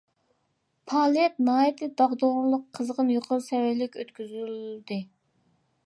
[0.91, 5.03] پائالىيەت ناھايىتى داغدۇغىلىق، قىزغىن، يۇقىرى سەۋىيەلىك ئۆتكۈزۈلدى.